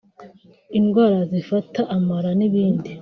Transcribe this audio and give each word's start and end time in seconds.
indwara 0.77 1.19
zifata 1.31 1.81
amara 1.95 2.31
n’ibindi 2.39 2.89